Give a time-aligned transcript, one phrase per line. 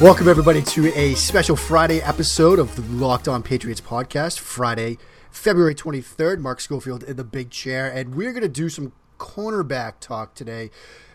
[0.00, 4.38] Welcome, everybody, to a special Friday episode of the Locked On Patriots podcast.
[4.38, 4.96] Friday,
[5.30, 6.38] February 23rd.
[6.38, 7.86] Mark Schofield in the big chair.
[7.86, 10.70] And we're going to do some cornerback talk today.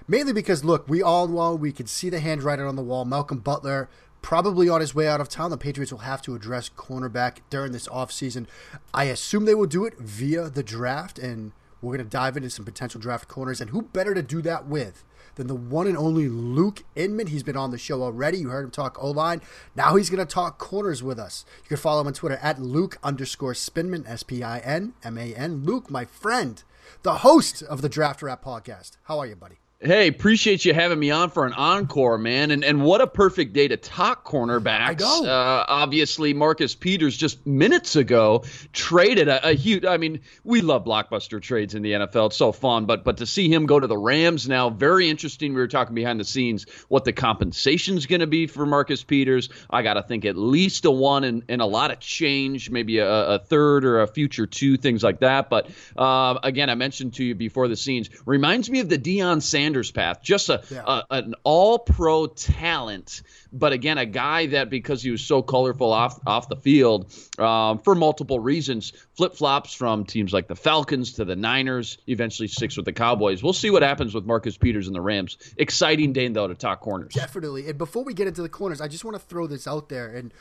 [0.08, 3.06] Mainly because, look, we all know we can see the handwriting on the wall.
[3.06, 3.90] Malcolm Butler
[4.22, 5.50] probably on his way out of town.
[5.50, 8.46] The Patriots will have to address cornerback during this offseason.
[8.94, 11.18] I assume they will do it via the draft.
[11.18, 13.60] And we're going to dive into some potential draft corners.
[13.60, 15.04] And who better to do that with?
[15.36, 17.28] Than the one and only Luke Inman.
[17.28, 18.40] He's been on the show already.
[18.40, 19.42] You heard him talk O line.
[19.76, 21.46] Now he's going to talk corners with us.
[21.64, 25.18] You can follow him on Twitter at Luke underscore Spinman, S P I N M
[25.18, 25.64] A N.
[25.64, 26.64] Luke, my friend,
[27.04, 28.98] the host of the Draft Wrap podcast.
[29.04, 29.58] How are you, buddy?
[29.86, 32.50] Hey, appreciate you having me on for an encore, man.
[32.50, 35.04] And and what a perfect day to talk cornerbacks.
[35.04, 39.86] Uh, obviously, Marcus Peters just minutes ago traded a, a, huge.
[39.86, 42.28] I mean, we love blockbuster trades in the NFL.
[42.28, 45.54] It's so fun, but but to see him go to the Rams now, very interesting.
[45.54, 49.04] We were talking behind the scenes what the compensation is going to be for Marcus
[49.04, 49.50] Peters.
[49.70, 52.98] I got to think at least a one and, and a lot of change, maybe
[52.98, 55.52] a, a third or a future two, things like that.
[55.52, 59.44] But uh, again, I mentioned to you before the scenes, reminds me of the Deion
[59.44, 60.22] Sanders Sanders path.
[60.22, 60.84] Just a, yeah.
[60.86, 63.22] a an all pro talent
[63.56, 67.80] but again, a guy that because he was so colorful off off the field um,
[67.80, 72.76] for multiple reasons, flip flops from teams like the Falcons to the Niners, eventually sticks
[72.76, 73.42] with the Cowboys.
[73.42, 75.38] We'll see what happens with Marcus Peters and the Rams.
[75.58, 77.14] Exciting day though to talk corners.
[77.14, 77.70] Definitely.
[77.70, 80.14] And before we get into the corners, I just want to throw this out there.
[80.14, 80.34] And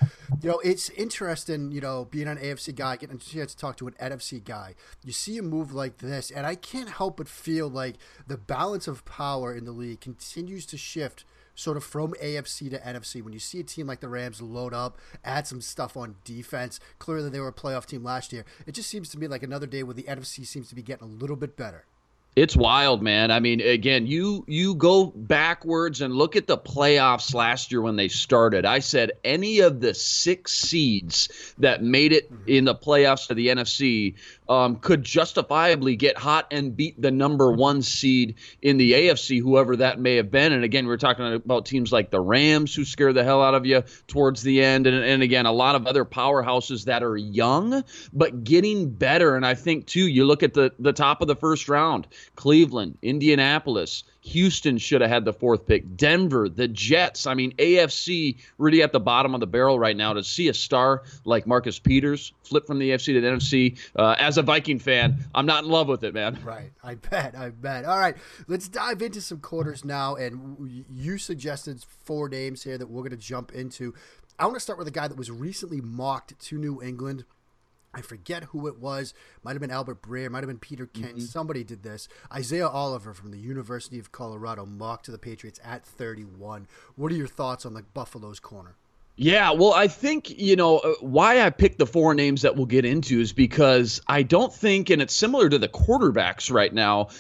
[0.43, 1.71] you know, it's interesting.
[1.71, 4.75] You know, being an AFC guy, getting a chance to talk to an NFC guy.
[5.05, 7.95] You see a move like this, and I can't help but feel like
[8.27, 12.81] the balance of power in the league continues to shift sort of from AFC to
[12.81, 13.23] NFC.
[13.23, 16.81] When you see a team like the Rams load up, add some stuff on defense,
[16.99, 18.45] clearly they were a playoff team last year.
[18.67, 21.07] It just seems to me like another day where the NFC seems to be getting
[21.07, 21.85] a little bit better.
[22.37, 23.31] It's wild, man.
[23.31, 27.95] I mean, again, you you go backwards and look at the playoffs last year when
[27.95, 28.65] they started.
[28.65, 32.49] I said any of the six seeds that made it mm-hmm.
[32.49, 34.17] in the playoffs to the NFC
[34.49, 39.77] um, could justifiably get hot and beat the number one seed in the AFC, whoever
[39.77, 40.53] that may have been.
[40.53, 43.65] And again, we're talking about teams like the Rams, who scare the hell out of
[43.67, 44.87] you towards the end.
[44.87, 49.37] And, and again, a lot of other powerhouses that are young, but getting better.
[49.37, 52.07] And I think, too, you look at the, the top of the first round
[52.37, 55.97] Cleveland, Indianapolis, Houston should have had the fourth pick.
[55.97, 57.27] Denver, the Jets.
[57.27, 60.15] I mean, AFC really at the bottom of the barrel right now.
[60.15, 64.17] To see a star like Marcus Peters flip from the AFC to the NFC, uh,
[64.19, 66.39] as a Viking fan, I'm not in love with it, man.
[66.43, 66.73] Right.
[66.83, 67.37] I bet.
[67.37, 67.85] I bet.
[67.85, 68.17] All right.
[68.49, 70.15] Let's dive into some quarters now.
[70.17, 73.95] And you suggested four names here that we're going to jump into.
[74.39, 77.25] I want to start with a guy that was recently mocked to New England.
[77.95, 79.15] I forget who it was.
[79.43, 80.31] Might have been Albert Breer.
[80.31, 81.05] Might have been Peter King.
[81.05, 81.21] Mm-hmm.
[81.21, 82.09] Somebody did this.
[82.33, 86.67] Isaiah Oliver from the University of Colorado mocked to the Patriots at 31.
[86.97, 88.77] What are your thoughts on the Buffaloes corner?
[89.17, 92.67] Yeah, well, I think, you know, uh, why I picked the four names that we'll
[92.67, 97.11] get into is because I don't think, and it's similar to the quarterbacks right now,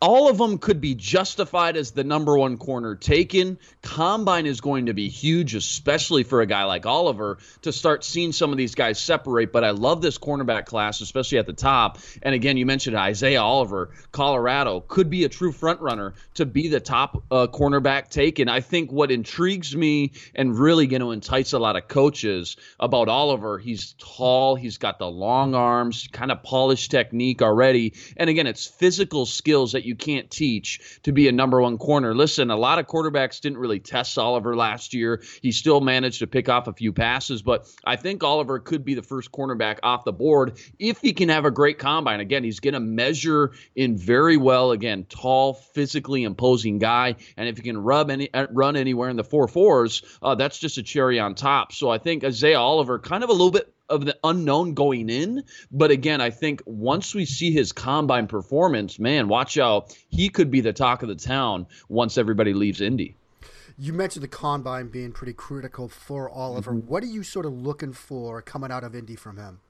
[0.00, 3.58] all of them could be justified as the number one corner taken.
[3.80, 8.32] Combine is going to be huge, especially for a guy like Oliver to start seeing
[8.32, 9.52] some of these guys separate.
[9.52, 11.98] But I love this cornerback class, especially at the top.
[12.22, 16.68] And again, you mentioned Isaiah Oliver, Colorado, could be a true front runner to be
[16.68, 18.50] the top uh, cornerback taken.
[18.50, 23.08] I think what intrigues me and really going to entice a lot of coaches about
[23.08, 27.94] Oliver, he's tall, he's got the long arms, kind of polished technique already.
[28.18, 32.14] And again, it's physical skills that you can't teach to be a number one corner.
[32.14, 35.22] Listen, a lot of quarterbacks didn't really test Oliver last year.
[35.42, 38.94] He still managed to pick off a few passes, but I think Oliver could be
[38.94, 42.20] the first cornerback off the board if he can have a great combine.
[42.20, 44.72] Again, he's going to measure in very well.
[44.72, 49.16] Again, tall, physically imposing guy, and if he can rub any uh, run anywhere in
[49.16, 51.72] the four fours, uh, that's just a cherry on top.
[51.72, 55.44] So I think Isaiah Oliver, kind of a little bit of the unknown going in.
[55.70, 59.96] But again, I think once we see his combine performance, man, watch out.
[60.08, 63.16] He could be the talk of the town once everybody leaves Indy.
[63.78, 66.72] You mentioned the combine being pretty critical for Oliver.
[66.72, 66.88] Mm-hmm.
[66.88, 69.60] What are you sort of looking for coming out of Indy from him?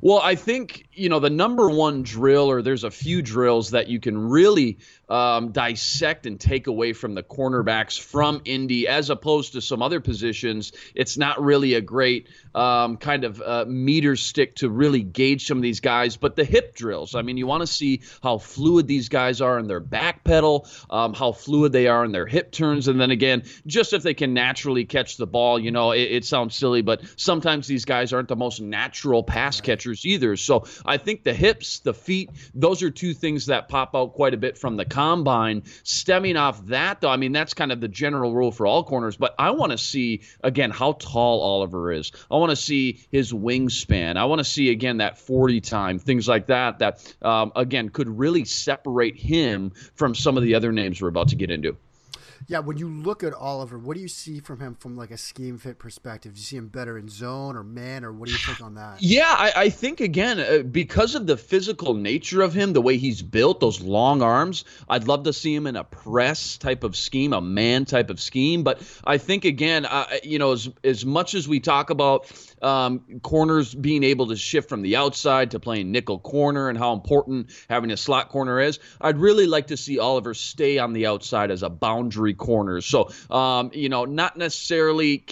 [0.00, 3.88] Well, I think, you know, the number one drill, or there's a few drills that
[3.88, 4.78] you can really
[5.08, 10.00] um, dissect and take away from the cornerbacks from Indy, as opposed to some other
[10.00, 10.72] positions.
[10.94, 15.58] It's not really a great um, kind of uh, meter stick to really gauge some
[15.58, 16.16] of these guys.
[16.16, 19.58] But the hip drills, I mean, you want to see how fluid these guys are
[19.58, 22.88] in their back pedal, um, how fluid they are in their hip turns.
[22.88, 26.24] And then again, just if they can naturally catch the ball, you know, it, it
[26.24, 30.36] sounds silly, but sometimes these guys aren't the most natural pass catchers either.
[30.36, 34.32] So I think the hips, the feet, those are two things that pop out quite
[34.32, 35.64] a bit from the combine.
[35.82, 39.16] Stemming off that, though, I mean, that's kind of the general rule for all corners,
[39.16, 42.12] but I want to see, again, how tall Oliver is.
[42.30, 44.16] I want to see his wingspan.
[44.16, 48.08] I want to see, again, that 40 time, things like that, that, um, again, could
[48.08, 51.76] really separate him from some of the other names we're about to get into.
[52.48, 55.18] Yeah, when you look at Oliver, what do you see from him from like a
[55.18, 56.34] scheme fit perspective?
[56.34, 58.74] Do you see him better in zone or man, or what do you think on
[58.74, 59.02] that?
[59.02, 62.96] Yeah, I, I think again uh, because of the physical nature of him, the way
[62.96, 64.64] he's built, those long arms.
[64.88, 68.20] I'd love to see him in a press type of scheme, a man type of
[68.20, 68.62] scheme.
[68.62, 72.30] But I think again, uh, you know, as as much as we talk about
[72.62, 76.92] um, corners being able to shift from the outside to playing nickel corner and how
[76.92, 81.06] important having a slot corner is, I'd really like to see Oliver stay on the
[81.06, 82.80] outside as a boundary corner.
[82.80, 85.24] So, um, you know, not necessarily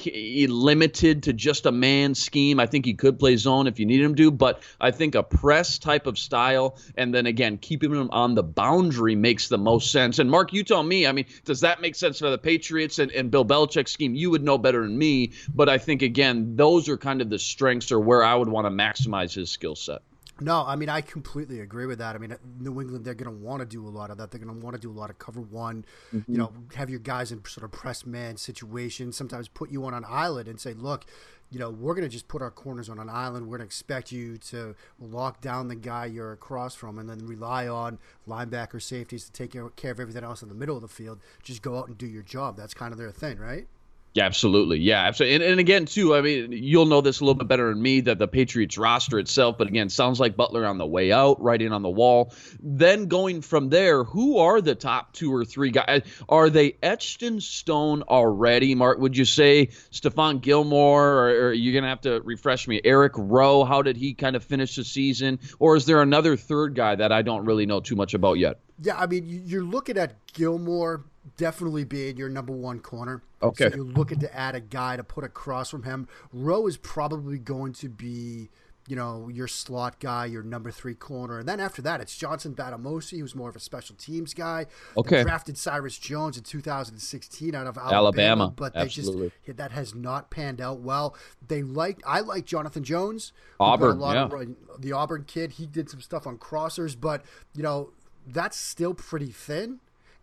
[0.48, 2.60] limited to just a man scheme.
[2.60, 5.22] I think he could play zone if you need him to, but I think a
[5.22, 9.90] press type of style and then again, keeping him on the boundary makes the most
[9.90, 10.18] sense.
[10.18, 13.10] And Mark, you tell me, I mean, does that make sense for the Patriots and,
[13.12, 14.14] and Bill Belichick's scheme?
[14.14, 17.38] You would know better than me, but I think again, those are kind of the
[17.38, 20.02] strengths or where I would want to maximize his skill set.
[20.40, 22.16] No, I mean I completely agree with that.
[22.16, 24.30] I mean New England they're going to want to do a lot of that.
[24.30, 25.84] They're going to want to do a lot of cover one.
[26.14, 26.30] Mm-hmm.
[26.30, 29.16] You know, have your guys in sort of press man situations.
[29.16, 31.04] Sometimes put you on an island and say, look,
[31.50, 33.46] you know, we're going to just put our corners on an island.
[33.46, 37.18] We're going to expect you to lock down the guy you're across from, and then
[37.18, 40.88] rely on linebacker safeties to take care of everything else in the middle of the
[40.88, 41.20] field.
[41.44, 42.56] Just go out and do your job.
[42.56, 43.68] That's kind of their thing, right?
[44.14, 44.78] Yeah, absolutely.
[44.78, 45.34] Yeah, absolutely.
[45.34, 48.00] And, and again, too, I mean, you'll know this a little bit better than me
[48.02, 51.72] that the Patriots roster itself, but again, sounds like Butler on the way out, writing
[51.72, 52.32] on the wall.
[52.62, 56.02] Then going from there, who are the top two or three guys?
[56.28, 59.00] Are they etched in stone already, Mark?
[59.00, 62.80] Would you say Stephon Gilmore, or, or are you going to have to refresh me?
[62.84, 65.40] Eric Rowe, how did he kind of finish the season?
[65.58, 68.60] Or is there another third guy that I don't really know too much about yet?
[68.80, 71.04] Yeah, I mean, you're looking at Gilmore
[71.36, 73.22] definitely being your number one corner.
[73.42, 73.70] Okay.
[73.70, 76.08] So you're looking to add a guy to put across from him.
[76.32, 78.50] Rowe is probably going to be,
[78.88, 81.38] you know, your slot guy, your number three corner.
[81.38, 84.66] And then after that, it's Johnson Bademosi, who's more of a special teams guy.
[84.96, 85.18] Okay.
[85.18, 88.52] They drafted Cyrus Jones in 2016 out of Alabama, Alabama.
[88.54, 89.32] but they Absolutely.
[89.46, 91.16] just that has not panned out well.
[91.46, 94.24] They like I like Jonathan Jones, Auburn, yeah.
[94.24, 95.52] Of, the Auburn kid.
[95.52, 97.24] He did some stuff on crossers, but
[97.54, 97.90] you know
[98.26, 99.80] that's still pretty thin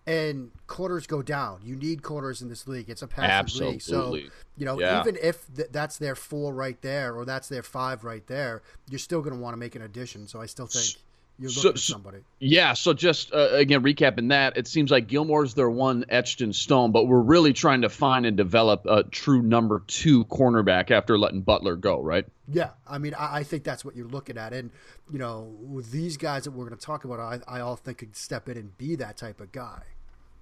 [0.08, 1.60] and quarters go down.
[1.64, 2.90] You need quarters in this league.
[2.90, 3.74] It's a passive Absolutely.
[3.74, 3.82] league.
[3.82, 4.16] So,
[4.58, 5.00] you know, yeah.
[5.00, 9.00] even if th- that's their four right there or that's their five right there, you're
[9.00, 10.28] still going to want to make an addition.
[10.28, 10.98] So I still think
[11.40, 12.20] you're looking so, somebody.
[12.40, 12.74] Yeah.
[12.74, 16.92] So just uh, again, recapping that, it seems like Gilmore's their one etched in stone,
[16.92, 21.42] but we're really trying to find and develop a true number two cornerback after letting
[21.42, 22.26] Butler go, right?
[22.48, 22.72] Yeah.
[22.88, 24.54] I mean, I, I think that's what you're looking at.
[24.54, 24.72] And,
[25.12, 28.16] you know, these guys that we're going to talk about, I, I all think could
[28.16, 29.82] step in and be that type of guy.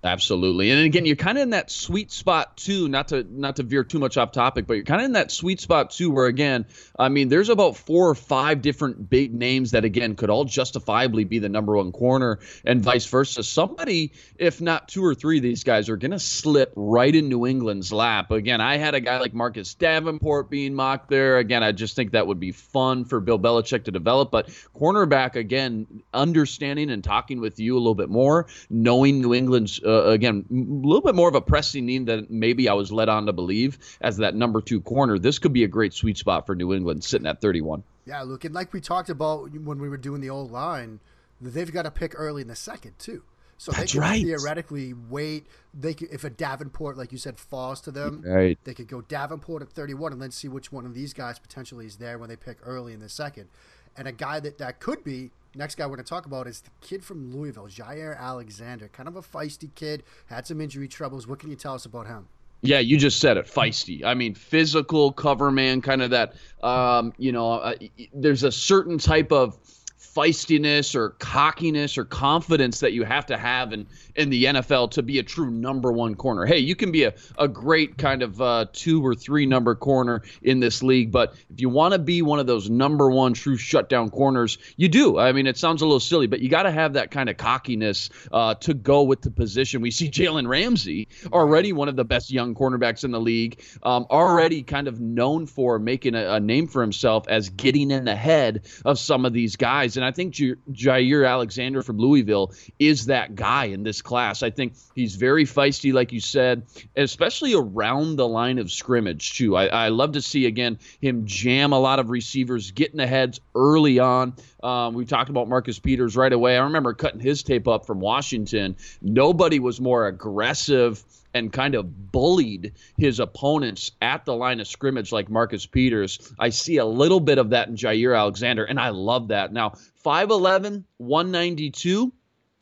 [0.02, 0.72] Absolutely.
[0.72, 3.84] And again, you're kind of in that sweet spot too, not to not to veer
[3.84, 6.68] too much off topic, but you're kind of in that sweet spot too where again,
[6.98, 11.26] I mean, there's about four or five different big names that again could all justifiably
[11.26, 13.44] be the number one corner and vice versa.
[13.44, 17.28] Somebody, if not two or three of these guys are going to slip right in
[17.28, 18.32] New England's lap.
[18.32, 21.40] Again, I had a guy like Marcus Davenport being mocked there.
[21.40, 25.36] Again, I just think that would be fun for Bill Belichick to develop, but cornerback
[25.36, 30.10] again, understanding and talking with you a little bit more, knowing New England's uh, uh,
[30.10, 33.26] again, a little bit more of a pressing need than maybe I was led on
[33.26, 35.18] to believe as that number two corner.
[35.20, 37.84] This could be a great sweet spot for New England sitting at 31.
[38.06, 41.00] Yeah, look, and like we talked about when we were doing the old line,
[41.42, 43.24] they've got to pick early in the second, too.
[43.58, 44.24] So That's they could right.
[44.24, 45.46] theoretically wait.
[45.74, 48.58] They could, if a Davenport, like you said, falls to them, right.
[48.64, 51.86] they could go Davenport at 31 and then see which one of these guys potentially
[51.86, 53.50] is there when they pick early in the second.
[53.98, 56.62] And a guy that that could be Next guy we're going to talk about is
[56.62, 58.88] the kid from Louisville, Jaire Alexander.
[58.90, 61.28] Kind of a feisty kid, had some injury troubles.
[61.28, 62.28] What can you tell us about him?
[62.62, 64.04] Yeah, you just said it, feisty.
[64.04, 66.34] I mean, physical cover man, kind of that.
[66.62, 67.74] Um, you know, uh,
[68.14, 69.58] there's a certain type of
[70.00, 75.04] feistiness or cockiness or confidence that you have to have in in the NFL to
[75.04, 76.46] be a true number one corner.
[76.46, 80.24] Hey, you can be a, a great kind of uh, two or three number corner
[80.42, 83.56] in this league, but if you want to be one of those number one true
[83.56, 85.18] shutdown corners, you do.
[85.18, 87.38] I mean, it sounds a little silly, but you got to have that kind of
[87.38, 89.82] cockiness uh, to go with the position.
[89.82, 94.06] We see Jalen Ramsey, already one of the best young cornerbacks in the league, um,
[94.10, 98.16] already kind of known for making a, a name for himself as getting in the
[98.16, 99.89] head of some of these guys.
[99.96, 104.44] And I think J- Jaire Alexander from Louisville is that guy in this class.
[104.44, 106.64] I think he's very feisty, like you said,
[106.96, 109.56] especially around the line of scrimmage, too.
[109.56, 113.40] I, I love to see, again, him jam a lot of receivers, getting the heads
[113.56, 114.34] early on.
[114.64, 116.58] Um, we talked about Marcus Peters right away.
[116.58, 118.76] I remember cutting his tape up from Washington.
[119.02, 125.12] Nobody was more aggressive and kind of bullied his opponents at the line of scrimmage
[125.12, 126.34] like Marcus Peters.
[126.40, 129.54] I see a little bit of that in Jaire Alexander, and I love that.
[129.54, 129.74] Now,
[130.06, 132.14] 5'11, 192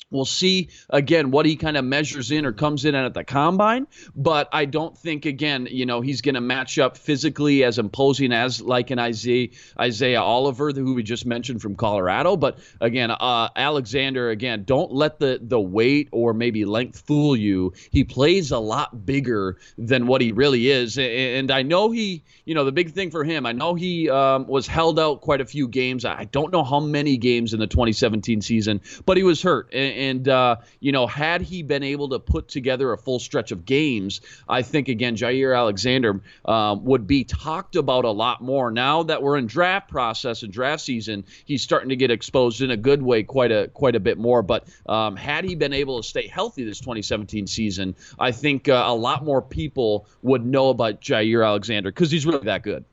[0.09, 3.87] We'll see again what he kind of measures in or comes in at the combine,
[4.15, 8.31] but I don't think again, you know, he's going to match up physically as imposing
[8.31, 12.37] as like an Isaiah Isaiah Oliver, who we just mentioned from Colorado.
[12.37, 17.73] But again, uh, Alexander, again, don't let the the weight or maybe length fool you.
[17.91, 22.55] He plays a lot bigger than what he really is, and I know he, you
[22.55, 25.45] know, the big thing for him, I know he um, was held out quite a
[25.45, 26.05] few games.
[26.05, 29.73] I don't know how many games in the 2017 season, but he was hurt.
[29.73, 33.51] And, and uh, you know, had he been able to put together a full stretch
[33.51, 38.71] of games, I think again Jaire Alexander um, would be talked about a lot more.
[38.71, 42.71] Now that we're in draft process and draft season, he's starting to get exposed in
[42.71, 44.41] a good way, quite a quite a bit more.
[44.41, 48.83] But um, had he been able to stay healthy this 2017 season, I think uh,
[48.85, 52.85] a lot more people would know about Jaire Alexander because he's really that good.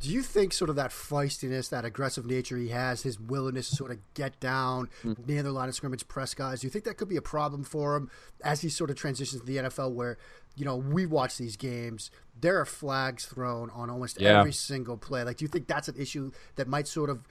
[0.00, 3.76] Do you think sort of that feistiness, that aggressive nature he has, his willingness to
[3.76, 5.26] sort of get down mm.
[5.26, 7.64] near the line of scrimmage, press guys, do you think that could be a problem
[7.64, 8.10] for him
[8.42, 10.18] as he sort of transitions to the NFL where,
[10.56, 12.10] you know, we watch these games,
[12.40, 14.40] there are flags thrown on almost yeah.
[14.40, 15.22] every single play.
[15.22, 17.26] Like, do you think that's an issue that might sort of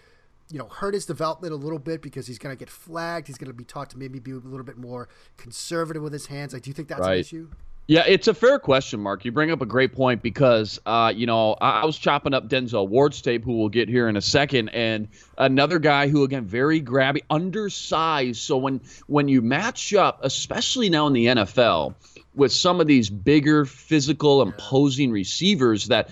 [0.50, 3.28] you know, hurt his development a little bit because he's going to get flagged.
[3.28, 5.08] He's going to be taught to maybe be a little bit more
[5.38, 6.54] conservative with his hands.
[6.54, 7.14] Like, do you think that's right.
[7.14, 7.50] an issue?
[7.86, 9.26] Yeah, it's a fair question, Mark.
[9.26, 12.48] You bring up a great point because, uh, you know, I, I, was chopping up
[12.48, 16.46] Denzel Ward's tape, who we'll get here in a second, and another guy who, again,
[16.46, 18.42] very grabby, undersized.
[18.42, 21.96] So when when you match up, especially now in the NFL,
[22.36, 26.10] with some of these bigger, physical, imposing receivers that,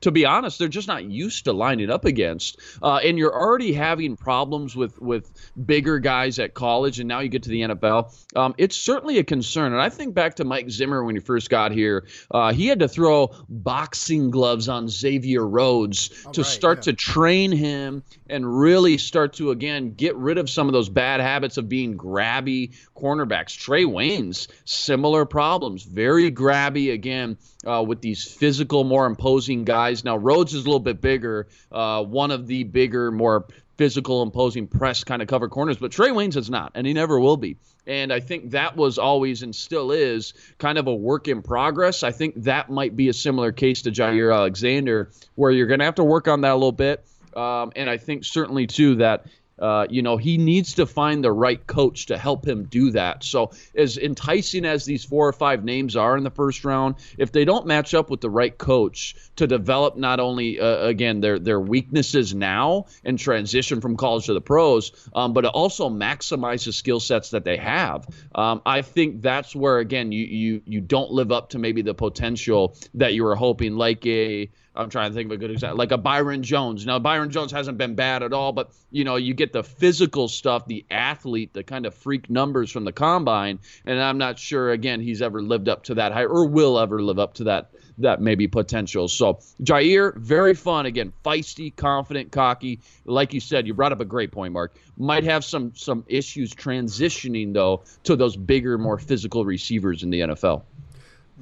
[0.00, 2.58] to be honest, they're just not used to lining up against.
[2.82, 5.30] Uh, and you're already having problems with with
[5.66, 8.14] bigger guys at college, and now you get to the NFL.
[8.36, 9.72] Um, it's certainly a concern.
[9.72, 12.06] And I think back to Mike Zimmer when he first got here.
[12.30, 16.82] Uh, he had to throw boxing gloves on Xavier Rhodes All to right, start yeah.
[16.82, 21.20] to train him and really start to again get rid of some of those bad
[21.20, 23.56] habits of being grabby cornerbacks.
[23.56, 30.04] Trae Waynes, similar problems, very grabby again uh, with these physical, more imposing guys.
[30.04, 34.68] Now Rhodes is a little bit bigger, uh, one of the bigger, more physical, imposing
[34.68, 37.56] press kind of cover corners, but Trae Waynes is not, and he never will be.
[37.84, 42.04] And I think that was always and still is kind of a work in progress.
[42.04, 45.86] I think that might be a similar case to Jaire Alexander, where you're going to
[45.86, 47.04] have to work on that a little bit.
[47.34, 49.26] Um, and I think certainly too that
[49.60, 53.22] uh, you know, he needs to find the right coach to help him do that.
[53.24, 57.32] So, as enticing as these four or five names are in the first round, if
[57.32, 61.38] they don't match up with the right coach to develop not only uh, again their
[61.38, 66.72] their weaknesses now and transition from college to the pros, um, but also maximize the
[66.72, 71.10] skill sets that they have, um, I think that's where again you you you don't
[71.10, 75.14] live up to maybe the potential that you were hoping, like a I'm trying to
[75.14, 76.86] think of a good example, like a Byron Jones.
[76.86, 80.28] Now, Byron Jones hasn't been bad at all, but you know, you get the physical
[80.28, 84.70] stuff, the athlete, the kind of freak numbers from the combine, and I'm not sure
[84.70, 87.70] again he's ever lived up to that high or will ever live up to that
[87.98, 89.08] that maybe potential.
[89.08, 92.80] So Jaire, very fun again, feisty, confident, cocky.
[93.04, 94.74] Like you said, you brought up a great point, Mark.
[94.96, 100.20] Might have some some issues transitioning though to those bigger, more physical receivers in the
[100.20, 100.62] NFL.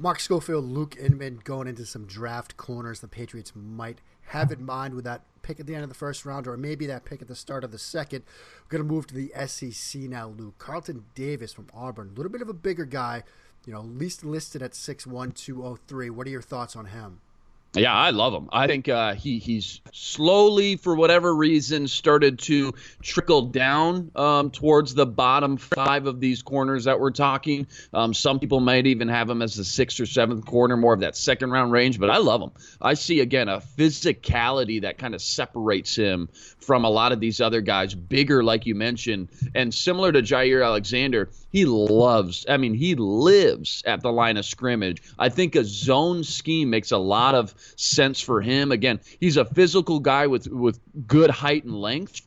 [0.01, 4.93] Mark Schofield, Luke Inman going into some draft corners the Patriots might have in mind
[4.93, 7.27] with that pick at the end of the first round or maybe that pick at
[7.27, 8.23] the start of the second.
[8.63, 10.57] We're going to move to the SEC now, Luke.
[10.57, 13.23] Carlton Davis from Auburn, a little bit of a bigger guy,
[13.65, 16.09] you know, least listed at 6'1, 203.
[16.09, 17.19] What are your thoughts on him?
[17.75, 18.49] Yeah, I love him.
[18.51, 22.73] I think uh, he he's slowly, for whatever reason, started to
[23.03, 27.67] trickle down um, towards the bottom five of these corners that we're talking.
[27.93, 31.01] Um, some people might even have him as the sixth or seventh corner, more of
[31.01, 31.99] that second round range.
[31.99, 32.51] But I love him.
[32.81, 36.27] I see again a physicality that kind of separates him
[36.59, 40.65] from a lot of these other guys, bigger, like you mentioned, and similar to Jaire
[40.65, 41.29] Alexander.
[41.51, 42.45] He loves.
[42.47, 45.01] I mean, he lives at the line of scrimmage.
[45.17, 48.71] I think a zone scheme makes a lot of sense for him.
[48.71, 52.21] Again, he's a physical guy with with good height and length.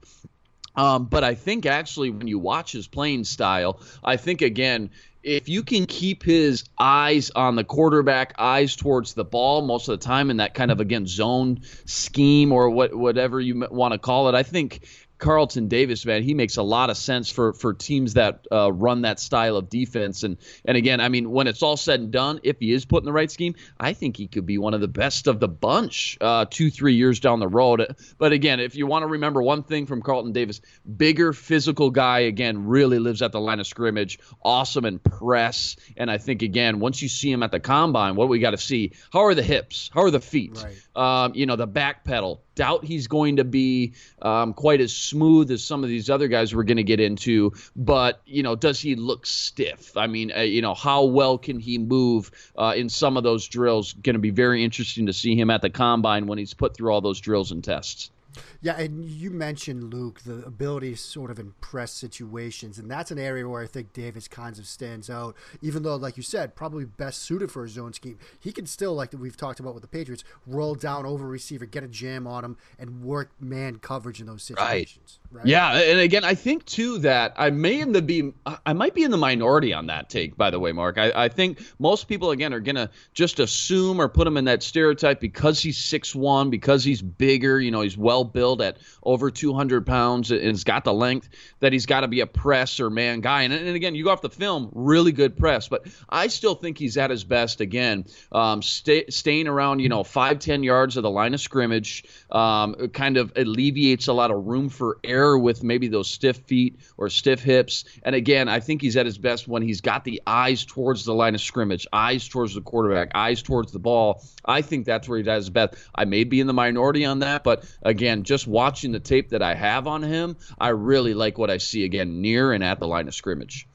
[0.74, 4.90] Um, but I think actually, when you watch his playing style, I think again,
[5.22, 10.00] if you can keep his eyes on the quarterback, eyes towards the ball most of
[10.00, 13.98] the time in that kind of again zone scheme or what whatever you want to
[13.98, 14.80] call it, I think
[15.22, 19.02] Carlton Davis, man, he makes a lot of sense for for teams that uh, run
[19.02, 20.24] that style of defense.
[20.24, 23.02] And and again, I mean, when it's all said and done, if he is put
[23.02, 25.46] in the right scheme, I think he could be one of the best of the
[25.46, 27.94] bunch uh, two three years down the road.
[28.18, 30.60] But again, if you want to remember one thing from Carlton Davis,
[30.96, 35.76] bigger physical guy again, really lives at the line of scrimmage, awesome and press.
[35.96, 38.58] And I think again, once you see him at the combine, what we got to
[38.58, 40.60] see, how are the hips, how are the feet,
[40.96, 41.24] right.
[41.24, 45.50] um, you know, the back pedal, doubt he's going to be um, quite as smooth
[45.50, 47.52] as some of these other guys we're going to get into.
[47.76, 49.96] But you know, does he look stiff?
[49.96, 53.48] I mean, uh, you know, how well can he move uh, in some of those
[53.48, 53.92] drills?
[53.92, 56.92] Going to be very interesting to see him at the combine when he's put through
[56.92, 58.10] all those drills and tests.
[58.60, 63.18] Yeah, and you mentioned Luke the ability to sort of impress situations, and that's an
[63.18, 65.36] area where I think Davis kind of stands out.
[65.60, 68.94] Even though, like you said, probably best suited for a zone scheme, he can still,
[68.94, 72.44] like we've talked about with the Patriots, roll down over receiver, get a jam on
[72.44, 75.18] him, and work man coverage in those situations.
[75.30, 75.38] Right.
[75.38, 75.46] right?
[75.46, 78.32] Yeah, and again, I think too that I may in the be
[78.66, 80.36] I might be in the minority on that take.
[80.36, 84.08] By the way, Mark, I, I think most people again are gonna just assume or
[84.08, 87.60] put him in that stereotype because he's six one, because he's bigger.
[87.60, 91.28] You know, he's well built at over 200 pounds and has got the length
[91.60, 93.42] that he's got to be a press or man guy.
[93.42, 96.78] And, and again, you go off the film, really good press, but I still think
[96.78, 101.02] he's at his best again, um, stay, staying around, you know, five, 10 yards of
[101.02, 105.62] the line of scrimmage, um, kind of alleviates a lot of room for error with
[105.62, 107.84] maybe those stiff feet or stiff hips.
[108.02, 111.14] And again, I think he's at his best when he's got the eyes towards the
[111.14, 114.22] line of scrimmage, eyes towards the quarterback, eyes towards the ball.
[114.44, 115.74] I think that's where he does his best.
[115.94, 119.42] I may be in the minority on that, but again, just watching the tape that
[119.42, 122.86] I have on him, I really like what I see again near and at the
[122.86, 123.66] line of scrimmage.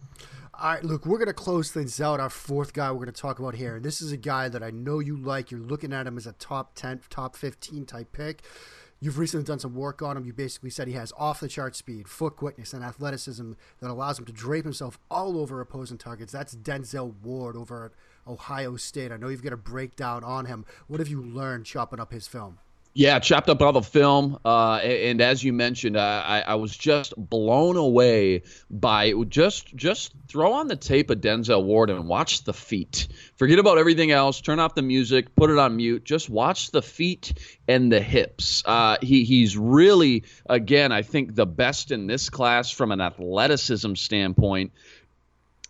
[0.60, 2.20] All right, Luke, we're going to close things out.
[2.20, 3.76] Our fourth guy we're going to talk about here.
[3.76, 5.52] And this is a guy that I know you like.
[5.52, 8.42] You're looking at him as a top 10, top 15 type pick.
[9.00, 10.26] You've recently done some work on him.
[10.26, 14.18] You basically said he has off the chart speed, foot quickness, and athleticism that allows
[14.18, 16.32] him to drape himself all over opposing targets.
[16.32, 17.92] That's Denzel Ward over at
[18.28, 19.12] Ohio State.
[19.12, 20.66] I know you've got a breakdown on him.
[20.88, 22.58] What have you learned chopping up his film?
[22.98, 26.76] Yeah, chopped up all the film, uh, and, as you mentioned, uh, I, I, was
[26.76, 32.44] just blown away by just just throw on the tape of Denzel Ward and watch
[32.44, 33.08] the feet.
[33.36, 34.42] Forget about everything else.
[34.42, 36.06] Turn off the music, put it on mute.
[36.06, 37.34] Just watch the feet
[37.68, 38.64] and the hips.
[38.66, 43.94] Uh, he he's really again, I think the best in this class from an athleticism
[43.94, 44.72] standpoint.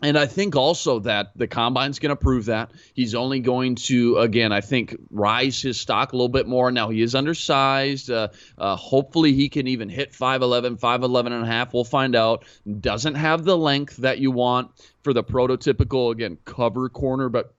[0.01, 2.71] And I think also that the combine's going to prove that.
[2.93, 6.71] He's only going to, again, I think, rise his stock a little bit more.
[6.71, 8.11] Now, he is undersized.
[8.11, 8.27] Uh,
[8.59, 11.73] uh, hopefully, he can even hit 5'11, 5'11 and a half.
[11.73, 12.45] We'll find out.
[12.79, 14.71] Doesn't have the length that you want
[15.03, 17.55] for the prototypical, again, cover corner, but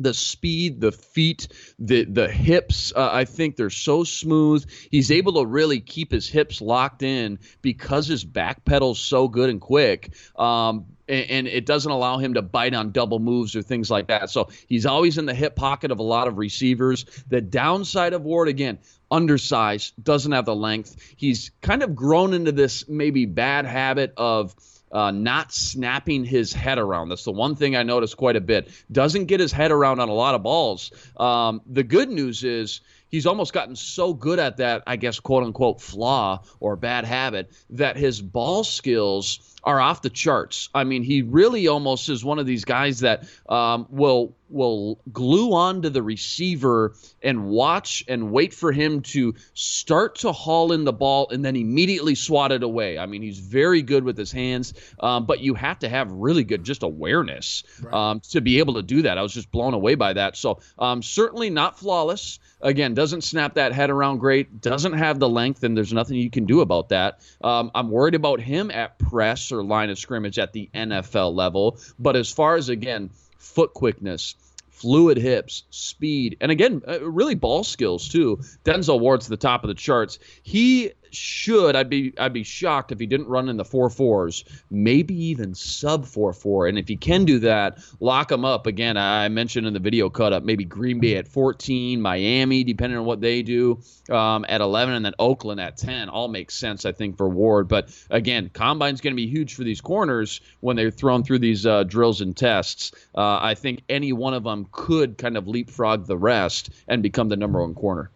[0.00, 1.48] the speed, the feet,
[1.78, 2.92] the the hips.
[2.94, 4.64] Uh, I think they're so smooth.
[4.90, 9.50] He's able to really keep his hips locked in because his back pedal's so good
[9.50, 10.14] and quick.
[10.36, 14.30] Um, and, it doesn't allow him to bite on double moves or things like that.
[14.30, 17.04] So he's always in the hip pocket of a lot of receivers.
[17.28, 18.78] The downside of Ward again,
[19.10, 20.96] undersized, doesn't have the length.
[21.16, 24.54] He's kind of grown into this maybe bad habit of
[24.92, 27.08] uh, not snapping his head around.
[27.08, 28.70] That's the one thing I noticed quite a bit.
[28.90, 30.90] Doesn't get his head around on a lot of balls.
[31.16, 35.44] Um, the good news is he's almost gotten so good at that, I guess, quote
[35.44, 40.68] unquote, flaw or bad habit that his ball skills are off the charts.
[40.74, 45.52] I mean, he really almost is one of these guys that um, will will glue
[45.52, 50.84] on to the receiver and watch and wait for him to start to haul in
[50.84, 52.98] the ball and then immediately swat it away.
[52.98, 56.44] I mean, he's very good with his hands, um, but you have to have really
[56.44, 57.92] good just awareness right.
[57.92, 59.18] um, to be able to do that.
[59.18, 60.36] I was just blown away by that.
[60.36, 62.38] So um, certainly not flawless.
[62.60, 66.30] Again, doesn't snap that head around great, doesn't have the length, and there's nothing you
[66.30, 67.20] can do about that.
[67.42, 71.78] Um, I'm worried about him at press or line of scrimmage at the NFL level.
[71.98, 74.36] But as far as, again, foot quickness,
[74.70, 78.38] fluid hips, speed, and again, uh, really ball skills too.
[78.64, 80.18] Denzel Ward's the top of the charts.
[80.42, 84.44] He should I'd be I'd be shocked if he didn't run in the four fours,
[84.70, 86.66] maybe even sub four four.
[86.66, 88.96] And if he can do that, lock him up again.
[88.96, 93.04] I mentioned in the video cut up maybe Green Bay at 14, Miami depending on
[93.04, 96.08] what they do um, at 11, and then Oakland at 10.
[96.08, 97.68] All makes sense I think for Ward.
[97.68, 101.66] But again, combine's going to be huge for these corners when they're thrown through these
[101.66, 102.92] uh, drills and tests.
[103.14, 107.28] Uh, I think any one of them could kind of leapfrog the rest and become
[107.28, 108.10] the number one corner.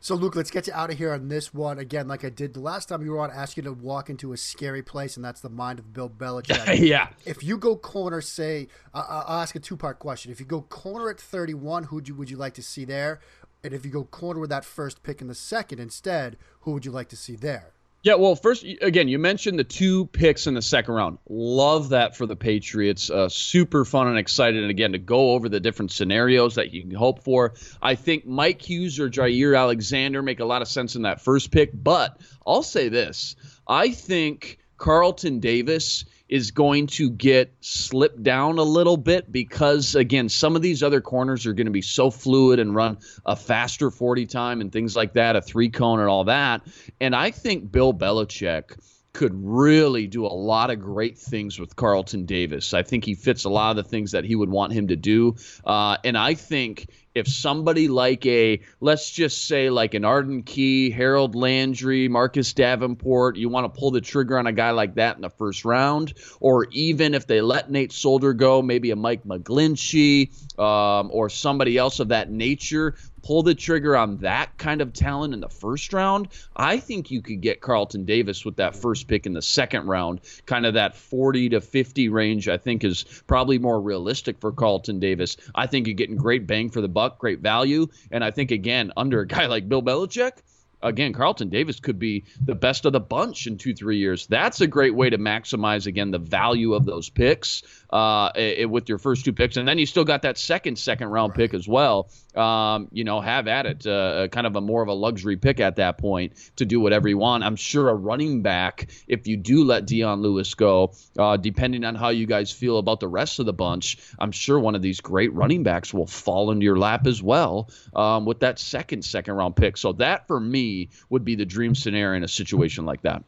[0.00, 2.06] So, Luke, let's get you out of here on this one again.
[2.06, 4.36] Like I did the last time you were on, ask you to walk into a
[4.36, 6.78] scary place, and that's the mind of Bill Belichick.
[6.86, 7.08] yeah.
[7.26, 10.30] If you go corner, say, uh, I'll ask a two part question.
[10.30, 13.18] If you go corner at 31, who you, would you like to see there?
[13.64, 16.84] And if you go corner with that first pick in the second instead, who would
[16.84, 17.72] you like to see there?
[18.08, 21.18] Yeah, well, first, again, you mentioned the two picks in the second round.
[21.28, 23.10] Love that for the Patriots.
[23.10, 26.80] Uh, super fun and excited, and again, to go over the different scenarios that you
[26.80, 27.52] can hope for.
[27.82, 31.50] I think Mike Hughes or Jaire Alexander make a lot of sense in that first
[31.50, 38.58] pick, but I'll say this I think Carlton Davis is going to get slipped down
[38.58, 42.10] a little bit because again some of these other corners are going to be so
[42.10, 46.08] fluid and run a faster 40 time and things like that a three cone and
[46.08, 46.62] all that
[47.00, 48.76] and i think bill belichick
[49.14, 52.72] could really do a lot of great things with Carlton Davis.
[52.72, 54.96] I think he fits a lot of the things that he would want him to
[54.96, 55.34] do.
[55.64, 56.88] Uh, and I think
[57.18, 63.36] if somebody like a, let's just say like an Arden Key, Harold Landry, Marcus Davenport,
[63.36, 66.14] you want to pull the trigger on a guy like that in the first round,
[66.40, 71.76] or even if they let Nate Solder go, maybe a Mike McGlinchey um, or somebody
[71.76, 72.94] else of that nature,
[73.28, 77.20] pull the trigger on that kind of talent in the first round, I think you
[77.20, 80.22] could get Carlton Davis with that first pick in the second round.
[80.46, 84.98] Kind of that 40 to 50 range, I think, is probably more realistic for Carlton
[84.98, 85.36] Davis.
[85.54, 87.88] I think you're getting great bang for the buck, great value.
[88.10, 90.32] And I think, again, under a guy like Bill Belichick,
[90.80, 94.26] again, Carlton Davis could be the best of the bunch in two, three years.
[94.26, 98.30] That's a great way to maximize, again, the value of those picks uh,
[98.68, 99.56] with your first two picks.
[99.56, 102.10] And then you still got that second, second round pick as well.
[102.34, 103.86] Um, you know, have at it.
[103.86, 107.08] Uh, kind of a more of a luxury pick at that point to do whatever
[107.08, 107.44] you want.
[107.44, 111.94] I'm sure a running back, if you do let Dion Lewis go, uh, depending on
[111.94, 115.00] how you guys feel about the rest of the bunch, I'm sure one of these
[115.00, 119.34] great running backs will fall into your lap as well um, with that second, second
[119.34, 119.76] round pick.
[119.76, 123.24] So that for me would be the dream scenario in a situation like that.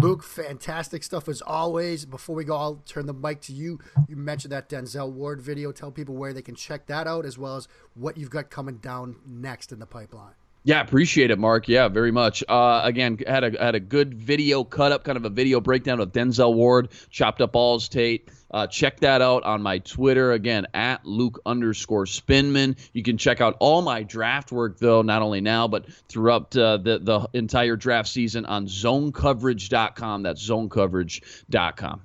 [0.00, 2.04] Luke, fantastic stuff as always.
[2.04, 3.78] Before we go, I'll turn the mic to you.
[4.08, 5.72] You mentioned that Denzel Ward video.
[5.72, 8.78] Tell people where they can check that out, as well as what you've got coming
[8.78, 10.34] down next in the pipeline.
[10.66, 11.68] Yeah, appreciate it, Mark.
[11.68, 12.42] Yeah, very much.
[12.48, 16.00] Uh, again, had a had a good video cut up, kind of a video breakdown
[16.00, 18.30] of Denzel Ward, chopped up All's Tate.
[18.54, 22.76] Uh, check that out on my Twitter again at Luke underscore Spinman.
[22.92, 26.76] You can check out all my draft work though, not only now but throughout uh,
[26.76, 30.22] the the entire draft season on ZoneCoverage.com.
[30.22, 32.02] That's ZoneCoverage.com.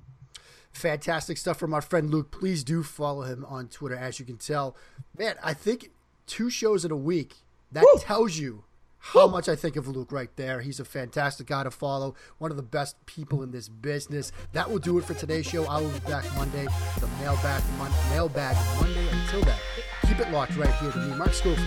[0.72, 2.32] Fantastic stuff from our friend Luke.
[2.32, 3.96] Please do follow him on Twitter.
[3.96, 4.76] As you can tell,
[5.16, 5.92] man, I think
[6.26, 7.34] two shows in a week
[7.70, 8.00] that Woo!
[8.00, 8.64] tells you
[9.00, 10.60] how much I think of Luke right there.
[10.60, 14.30] He's a fantastic guy to follow, one of the best people in this business.
[14.52, 15.64] That will do it for today's show.
[15.66, 16.66] I will be back Monday,
[17.00, 19.08] the mailbag, mon- mailbag Monday.
[19.08, 19.58] Until then,
[20.06, 21.66] keep it locked right here to me, Mark Schofield,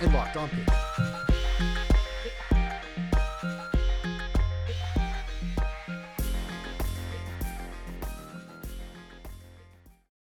[0.00, 0.87] and Locked On Patriots.